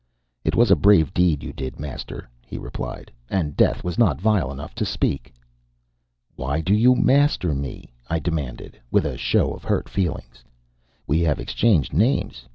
"It 0.43 0.55
was 0.55 0.71
a 0.71 0.75
brave 0.75 1.13
deed 1.13 1.43
you 1.43 1.53
did, 1.53 1.79
master," 1.79 2.27
he 2.47 2.57
replied, 2.57 3.11
"and 3.29 3.55
Death 3.55 3.83
was 3.83 3.99
not 3.99 4.19
vile 4.19 4.51
enough 4.51 4.73
to 4.81 4.83
speak." 4.83 5.31
"Why 6.35 6.59
do 6.59 6.73
you 6.73 6.95
'master' 6.95 7.53
me?" 7.53 7.91
I 8.09 8.17
demanded, 8.17 8.79
with 8.89 9.05
a 9.05 9.15
show 9.15 9.53
of 9.53 9.63
hurt 9.63 9.87
feelings. 9.87 10.43
"We 11.05 11.19
have 11.19 11.39
exchanged 11.39 11.93
names. 11.93 12.45